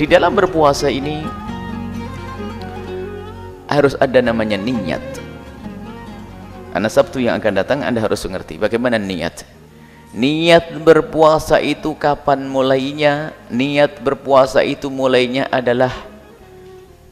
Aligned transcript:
di 0.00 0.08
dalam 0.08 0.32
berpuasa 0.32 0.88
ini 0.88 1.20
harus 3.68 3.92
ada 4.00 4.24
namanya 4.24 4.56
niat. 4.56 5.04
Karena 6.72 6.88
Sabtu 6.88 7.20
yang 7.20 7.36
akan 7.36 7.52
datang 7.52 7.84
Anda 7.84 8.00
harus 8.00 8.24
mengerti 8.24 8.56
bagaimana 8.56 8.96
niat. 8.96 9.44
Niat 10.16 10.72
berpuasa 10.80 11.60
itu 11.60 11.92
kapan 12.00 12.48
mulainya? 12.48 13.36
Niat 13.52 14.00
berpuasa 14.00 14.64
itu 14.64 14.88
mulainya 14.88 15.52
adalah 15.52 15.92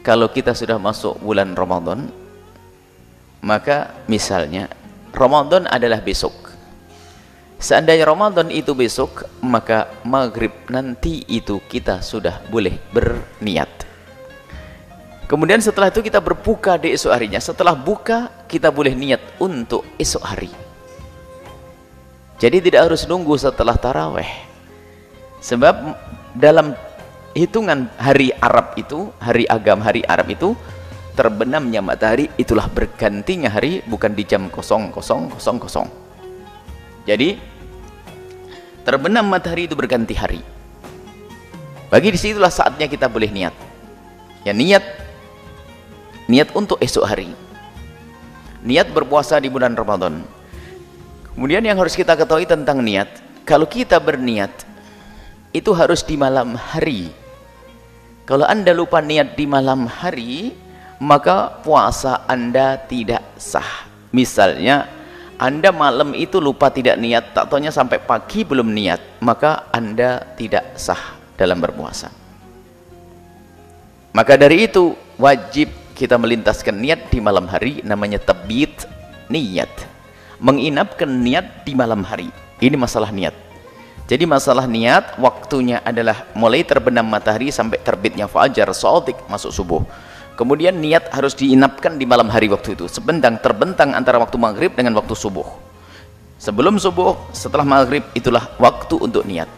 kalau 0.01 0.33
kita 0.33 0.57
sudah 0.57 0.81
masuk 0.81 1.21
bulan 1.21 1.53
Ramadan 1.53 2.09
maka 3.45 3.93
misalnya 4.09 4.73
Ramadan 5.13 5.69
adalah 5.69 6.01
besok 6.01 6.48
Seandainya 7.59 8.07
Ramadan 8.07 8.55
itu 8.55 8.71
besok, 8.71 9.27
maka 9.43 9.91
maghrib 10.07 10.55
nanti 10.71 11.27
itu 11.27 11.59
kita 11.67 11.99
sudah 12.07 12.39
boleh 12.55 12.79
berniat. 12.95 13.67
Kemudian 15.27 15.59
setelah 15.59 15.91
itu 15.91 15.99
kita 16.01 16.23
berbuka 16.23 16.79
di 16.79 16.95
esok 16.95 17.11
harinya. 17.11 17.43
Setelah 17.43 17.75
buka, 17.75 18.31
kita 18.47 18.71
boleh 18.71 18.95
niat 18.95 19.43
untuk 19.43 19.83
esok 19.99 20.23
hari. 20.23 20.49
Jadi 22.39 22.63
tidak 22.63 22.89
harus 22.89 23.05
nunggu 23.11 23.35
setelah 23.35 23.75
taraweh. 23.75 24.31
Sebab 25.43 25.99
dalam 26.39 26.79
hitungan 27.35 27.91
hari 27.99 28.31
Arab 28.39 28.79
itu, 28.79 29.11
hari 29.19 29.51
agam 29.51 29.83
hari 29.83 30.07
Arab 30.07 30.31
itu, 30.31 30.55
terbenamnya 31.19 31.83
matahari 31.83 32.31
itulah 32.39 32.71
bergantinya 32.71 33.51
hari 33.51 33.83
bukan 33.83 34.15
di 34.15 34.23
jam 34.23 34.47
0000. 34.47 36.08
Jadi 37.09 37.41
terbenam 38.85 39.25
matahari 39.25 39.65
itu 39.65 39.73
berganti 39.73 40.13
hari. 40.13 40.45
Bagi 41.89 42.13
di 42.13 42.21
situlah 42.21 42.53
saatnya 42.53 42.85
kita 42.85 43.09
boleh 43.09 43.33
niat. 43.33 43.57
Ya 44.45 44.53
niat, 44.53 44.85
niat 46.29 46.53
untuk 46.53 46.77
esok 46.85 47.09
hari. 47.09 47.33
Niat 48.61 48.93
berpuasa 48.93 49.41
di 49.41 49.49
bulan 49.49 49.73
Ramadan. 49.73 50.21
Kemudian 51.33 51.65
yang 51.65 51.81
harus 51.81 51.97
kita 51.97 52.13
ketahui 52.13 52.45
tentang 52.45 52.85
niat, 52.85 53.09
kalau 53.49 53.65
kita 53.65 53.97
berniat 53.97 54.53
itu 55.57 55.73
harus 55.73 56.05
di 56.05 56.21
malam 56.21 56.53
hari. 56.53 57.09
Kalau 58.29 58.45
anda 58.45 58.77
lupa 58.77 59.01
niat 59.01 59.33
di 59.33 59.49
malam 59.49 59.89
hari, 59.89 60.53
maka 61.01 61.57
puasa 61.65 62.29
anda 62.29 62.77
tidak 62.85 63.25
sah. 63.41 63.89
Misalnya 64.13 64.98
anda 65.39 65.71
malam 65.71 66.19
itu 66.19 66.43
lupa 66.43 66.67
tidak 66.67 66.99
niat, 66.99 67.31
tak 67.31 67.47
taunya 67.47 67.71
sampai 67.71 68.03
pagi 68.03 68.43
belum 68.43 68.75
niat, 68.75 69.23
maka 69.23 69.71
Anda 69.71 70.35
tidak 70.35 70.75
sah 70.75 71.15
dalam 71.39 71.63
berpuasa. 71.63 72.11
Maka 74.11 74.35
dari 74.35 74.67
itu 74.67 74.99
wajib 75.15 75.71
kita 75.95 76.19
melintaskan 76.19 76.75
niat 76.75 77.07
di 77.07 77.23
malam 77.23 77.47
hari 77.47 77.87
namanya 77.87 78.19
tabit 78.19 78.83
niat. 79.31 79.71
Menginapkan 80.43 81.07
niat 81.07 81.63
di 81.63 81.71
malam 81.79 82.03
hari. 82.03 82.35
Ini 82.59 82.75
masalah 82.75 83.15
niat. 83.15 83.35
Jadi 84.11 84.27
masalah 84.27 84.67
niat 84.67 85.23
waktunya 85.23 85.79
adalah 85.87 86.27
mulai 86.35 86.67
terbenam 86.67 87.07
matahari 87.07 87.55
sampai 87.55 87.79
terbitnya 87.79 88.27
fajar, 88.27 88.75
shadiq 88.75 89.15
masuk 89.31 89.55
subuh. 89.55 89.83
Kemudian 90.39 90.79
niat 90.79 91.11
harus 91.11 91.35
diinapkan 91.35 91.99
di 91.99 92.07
malam 92.07 92.31
hari 92.31 92.47
waktu 92.47 92.79
itu. 92.79 92.87
Sebentang 92.87 93.43
terbentang 93.43 93.91
antara 93.91 94.23
waktu 94.23 94.39
maghrib 94.39 94.71
dengan 94.71 94.95
waktu 94.95 95.19
subuh. 95.19 95.43
Sebelum 96.39 96.79
subuh, 96.79 97.19
setelah 97.35 97.67
maghrib 97.67 98.07
itulah 98.15 98.47
waktu 98.63 98.95
untuk 99.03 99.27
niat. 99.27 99.51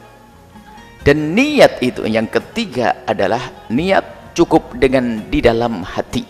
Dan 1.05 1.37
niat 1.37 1.85
itu 1.85 2.09
yang 2.09 2.25
ketiga 2.25 3.05
adalah 3.05 3.69
niat 3.69 4.33
cukup 4.33 4.73
dengan 4.81 5.21
di 5.29 5.45
dalam 5.45 5.85
hati. 5.85 6.25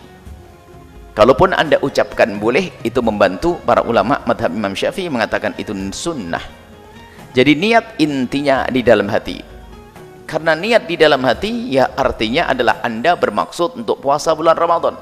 Kalaupun 1.15 1.55
anda 1.55 1.79
ucapkan 1.79 2.35
boleh, 2.35 2.75
itu 2.83 2.99
membantu 2.99 3.55
para 3.63 3.87
ulama 3.87 4.19
madhab 4.27 4.51
Imam 4.51 4.75
Syafi'i 4.75 5.07
mengatakan 5.07 5.55
itu 5.55 5.71
sunnah. 5.95 6.43
Jadi 7.31 7.55
niat 7.55 7.95
intinya 8.03 8.67
di 8.67 8.83
dalam 8.83 9.07
hati 9.07 9.50
karena 10.31 10.55
niat 10.55 10.87
di 10.87 10.95
dalam 10.95 11.19
hati 11.27 11.75
ya 11.75 11.91
artinya 11.91 12.47
adalah 12.47 12.79
anda 12.87 13.19
bermaksud 13.19 13.83
untuk 13.83 13.99
puasa 13.99 14.31
bulan 14.31 14.55
Ramadan. 14.55 14.95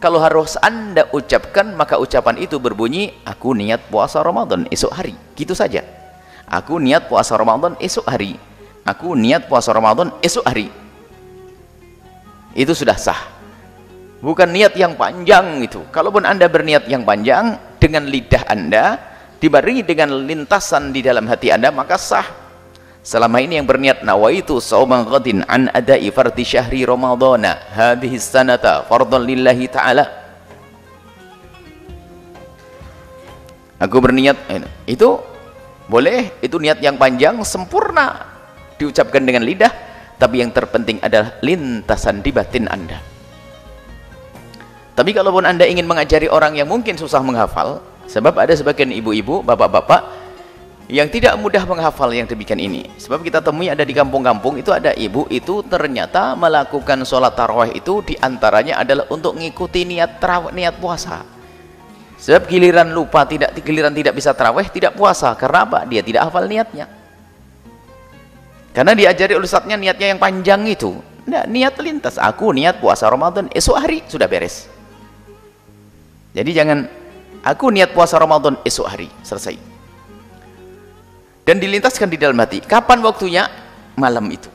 Kalau 0.00 0.16
harus 0.16 0.56
anda 0.64 1.04
ucapkan 1.12 1.76
maka 1.76 2.00
ucapan 2.00 2.40
itu 2.40 2.56
berbunyi 2.56 3.12
aku 3.28 3.52
niat 3.52 3.92
puasa 3.92 4.24
Ramadan 4.24 4.64
esok 4.72 4.92
hari. 4.96 5.12
Gitu 5.36 5.52
saja. 5.52 5.84
Aku 6.48 6.80
niat 6.80 7.12
puasa 7.12 7.36
Ramadan 7.36 7.76
esok 7.76 8.08
hari. 8.08 8.40
Aku 8.88 9.12
niat 9.12 9.52
puasa 9.52 9.76
Ramadan 9.76 10.16
esok 10.24 10.48
hari. 10.48 10.72
Itu 12.56 12.72
sudah 12.72 12.96
sah. 12.96 13.20
Bukan 14.24 14.48
niat 14.48 14.72
yang 14.80 14.96
panjang 14.96 15.60
itu. 15.60 15.84
Kalaupun 15.92 16.24
anda 16.24 16.48
berniat 16.48 16.88
yang 16.88 17.04
panjang 17.04 17.60
dengan 17.76 18.08
lidah 18.08 18.48
anda 18.48 18.96
diberi 19.36 19.84
dengan 19.84 20.24
lintasan 20.24 20.88
di 20.88 21.04
dalam 21.04 21.28
hati 21.28 21.52
anda 21.52 21.68
maka 21.68 22.00
sah 22.00 22.43
selama 23.04 23.36
ini 23.44 23.60
yang 23.60 23.68
berniat 23.68 24.00
nawaitu 24.00 24.56
sauman 24.64 25.04
ghadin 25.04 25.44
an 25.44 25.68
adai 25.76 26.08
fardi 26.08 26.40
syahri 26.40 26.88
ramadana 26.88 27.60
hadhihi 27.76 28.16
sanata 28.16 28.88
fardhan 28.88 29.28
lillahi 29.28 29.68
ta'ala. 29.68 30.04
Aku 33.84 34.00
berniat 34.00 34.40
itu 34.88 35.20
boleh 35.84 36.32
itu 36.40 36.56
niat 36.56 36.80
yang 36.80 36.96
panjang 36.96 37.36
sempurna 37.44 38.24
diucapkan 38.80 39.20
dengan 39.20 39.44
lidah 39.44 39.68
tapi 40.16 40.40
yang 40.40 40.48
terpenting 40.48 40.96
adalah 41.04 41.36
lintasan 41.44 42.24
di 42.24 42.32
batin 42.32 42.64
anda. 42.72 42.96
Tapi 44.96 45.10
kalaupun 45.12 45.44
anda 45.44 45.68
ingin 45.68 45.84
mengajari 45.84 46.30
orang 46.30 46.56
yang 46.56 46.70
mungkin 46.70 46.96
susah 46.96 47.20
menghafal 47.20 47.84
sebab 48.08 48.32
ada 48.40 48.54
sebagian 48.56 48.94
ibu-ibu 48.94 49.44
bapak-bapak 49.44 50.00
yang 50.84 51.08
tidak 51.08 51.32
mudah 51.40 51.64
menghafal 51.64 52.12
yang 52.12 52.28
demikian 52.28 52.60
ini. 52.60 52.92
Sebab 53.00 53.24
kita 53.24 53.40
temui 53.40 53.72
ada 53.72 53.80
di 53.80 53.96
kampung-kampung 53.96 54.60
itu 54.60 54.68
ada 54.68 54.92
ibu 54.92 55.24
itu 55.32 55.64
ternyata 55.64 56.36
melakukan 56.36 57.00
sholat 57.08 57.32
tarawih 57.32 57.72
itu 57.72 58.04
di 58.04 58.14
antaranya 58.20 58.84
adalah 58.84 59.08
untuk 59.08 59.32
mengikuti 59.32 59.88
niat 59.88 60.20
tarawih 60.20 60.52
niat 60.52 60.76
puasa. 60.76 61.24
Sebab 62.20 62.48
giliran 62.48 62.92
lupa 62.92 63.24
tidak 63.24 63.56
giliran 63.64 63.96
tidak 63.96 64.12
bisa 64.12 64.36
tarawih 64.36 64.68
tidak 64.68 64.92
puasa. 64.92 65.32
Karena 65.40 65.64
apa? 65.64 65.88
Dia 65.88 66.04
tidak 66.04 66.28
hafal 66.28 66.44
niatnya. 66.44 66.86
Karena 68.76 68.92
diajari 68.92 69.32
oleh 69.38 69.48
saatnya 69.48 69.80
niatnya 69.80 70.12
yang 70.12 70.20
panjang 70.20 70.68
itu. 70.68 71.00
Nah, 71.24 71.48
niat 71.48 71.80
lintas. 71.80 72.20
Aku 72.20 72.52
niat 72.52 72.76
puasa 72.76 73.08
Ramadan 73.08 73.48
esok 73.56 73.76
hari 73.80 74.04
sudah 74.04 74.28
beres. 74.28 74.68
Jadi 76.36 76.50
jangan 76.52 76.84
aku 77.40 77.72
niat 77.72 77.96
puasa 77.96 78.20
Ramadan 78.20 78.60
esok 78.66 78.84
hari 78.84 79.08
selesai 79.24 79.73
dan 81.44 81.60
dilintaskan 81.60 82.08
di 82.08 82.16
dalam 82.16 82.36
hati. 82.40 82.64
Kapan 82.64 83.04
waktunya? 83.04 83.46
Malam 83.94 84.26
itu. 84.32 84.50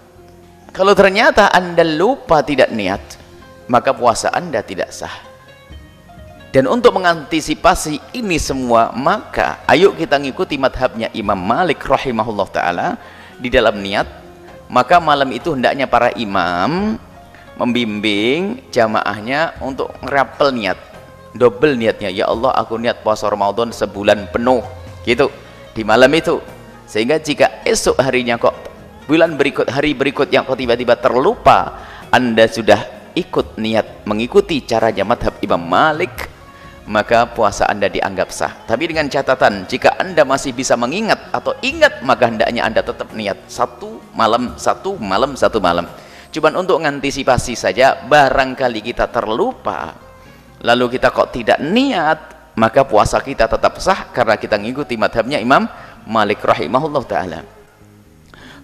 Kalau 0.73 0.93
ternyata 0.93 1.49
anda 1.49 1.81
lupa 1.81 2.45
tidak 2.45 2.69
niat 2.69 3.01
maka 3.69 3.93
puasa 3.93 4.33
anda 4.33 4.59
tidak 4.65 4.89
sah. 4.89 5.13
Dan 6.49 6.65
untuk 6.65 6.97
mengantisipasi 6.97 8.17
ini 8.17 8.41
semua 8.41 8.89
maka 8.89 9.61
ayo 9.69 9.93
kita 9.93 10.17
ngikuti 10.17 10.57
madhabnya 10.57 11.13
Imam 11.13 11.37
Malik 11.37 11.85
rahimahullah 11.85 12.47
ta'ala 12.49 12.87
di 13.37 13.53
dalam 13.53 13.77
niat. 13.77 14.09
Maka 14.69 15.01
malam 15.01 15.33
itu 15.33 15.57
hendaknya 15.57 15.89
para 15.89 16.13
imam 16.13 16.93
membimbing 17.57 18.61
jamaahnya 18.69 19.57
untuk 19.65 19.89
ngerapel 20.05 20.53
niat 20.53 20.77
double 21.33 21.73
niatnya. 21.73 22.13
Ya 22.13 22.29
Allah 22.29 22.53
aku 22.53 22.77
niat 22.77 23.01
puasa 23.01 23.29
Ramadan 23.29 23.73
sebulan 23.73 24.29
penuh 24.29 24.61
gitu. 25.09 25.29
Di 25.73 25.81
malam 25.81 26.09
itu 26.13 26.37
sehingga 26.89 27.21
jika 27.21 27.61
esok 27.69 28.01
harinya 28.01 28.41
kok 28.41 28.57
bulan 29.05 29.37
berikut 29.37 29.69
hari 29.69 29.93
berikut 29.93 30.33
yang 30.33 30.41
kok 30.41 30.57
tiba-tiba 30.57 30.97
terlupa 30.97 31.77
anda 32.09 32.49
sudah 32.49 33.13
ikut 33.13 33.61
niat 33.61 34.09
mengikuti 34.09 34.65
caranya 34.65 35.05
madhab 35.05 35.37
Imam 35.45 35.61
Malik 35.61 36.39
maka 36.89 37.29
puasa 37.29 37.69
anda 37.69 37.85
dianggap 37.85 38.33
sah. 38.33 38.65
Tapi 38.65 38.89
dengan 38.89 39.05
catatan 39.05 39.69
jika 39.69 40.01
anda 40.01 40.25
masih 40.25 40.57
bisa 40.57 40.73
mengingat 40.73 41.29
atau 41.29 41.53
ingat 41.61 42.01
maka 42.01 42.25
hendaknya 42.25 42.65
anda 42.65 42.81
tetap 42.81 43.13
niat 43.13 43.45
satu 43.45 44.01
malam 44.17 44.57
satu 44.57 44.97
malam 44.97 45.37
satu 45.37 45.61
malam. 45.61 45.85
Cuman 46.33 46.57
untuk 46.57 46.81
mengantisipasi 46.81 47.53
saja 47.53 48.01
barangkali 48.09 48.81
kita 48.81 49.05
terlupa 49.13 49.93
lalu 50.65 50.97
kita 50.97 51.13
kok 51.13 51.29
tidak 51.29 51.61
niat 51.61 52.19
maka 52.57 52.83
puasa 52.83 53.21
kita 53.21 53.45
tetap 53.45 53.77
sah 53.77 54.09
karena 54.09 54.35
kita 54.35 54.57
mengikuti 54.57 54.97
madhabnya 54.97 55.37
Imam 55.37 55.69
Malik 56.07 56.43
rahimahullah 56.43 57.03
ta'ala. 57.03 57.39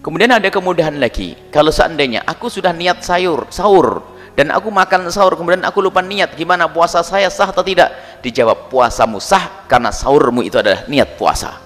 Kemudian 0.06 0.30
ada 0.30 0.46
kemudahan 0.46 0.94
lagi. 1.02 1.34
Kalau 1.50 1.74
seandainya 1.74 2.22
aku 2.22 2.46
sudah 2.46 2.70
niat 2.70 3.02
sayur 3.02 3.50
sahur 3.50 4.06
dan 4.38 4.54
aku 4.54 4.70
makan 4.70 5.10
sahur 5.10 5.34
kemudian 5.34 5.66
aku 5.66 5.82
lupa 5.82 5.98
niat 5.98 6.38
gimana 6.38 6.70
puasa 6.70 7.02
saya 7.02 7.26
sah 7.26 7.50
atau 7.50 7.66
tidak? 7.66 7.90
Dijawab 8.22 8.70
puasamu 8.70 9.18
sah 9.18 9.66
karena 9.66 9.90
sahurmu 9.90 10.46
itu 10.46 10.62
adalah 10.62 10.86
niat 10.86 11.18
puasa. 11.18 11.58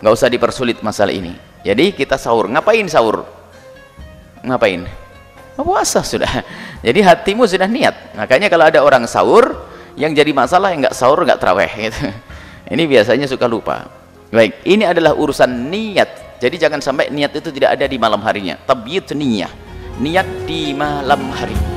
Nggak 0.00 0.12
usah 0.16 0.28
dipersulit 0.32 0.80
masalah 0.80 1.12
ini. 1.12 1.36
Jadi 1.60 1.92
kita 1.92 2.16
sahur. 2.16 2.48
Ngapain 2.48 2.88
sahur? 2.88 3.28
Ngapain? 4.40 4.88
Puasa 5.52 6.00
sudah. 6.00 6.32
Jadi 6.86 7.04
hatimu 7.04 7.44
sudah 7.44 7.68
niat. 7.68 8.16
Makanya 8.16 8.48
kalau 8.48 8.64
ada 8.66 8.80
orang 8.80 9.04
sahur 9.04 9.54
yang 9.94 10.16
jadi 10.16 10.32
masalah 10.32 10.72
yang 10.72 10.88
nggak 10.88 10.96
sahur 10.96 11.20
nggak 11.20 11.36
terawih 11.36 11.68
gitu. 11.68 12.10
ini 12.72 12.88
biasanya 12.88 13.28
suka 13.28 13.44
lupa 13.44 14.01
baik 14.32 14.64
ini 14.64 14.88
adalah 14.88 15.12
urusan 15.14 15.68
niat. 15.68 16.40
Jadi 16.42 16.58
jangan 16.58 16.82
sampai 16.82 17.12
niat 17.12 17.30
itu 17.38 17.54
tidak 17.54 17.78
ada 17.78 17.86
di 17.86 18.00
malam 18.00 18.18
harinya. 18.24 18.58
Tabyid 18.66 19.14
niyah. 19.14 19.52
Niat 20.02 20.48
di 20.48 20.72
malam 20.72 21.30
hari 21.30 21.71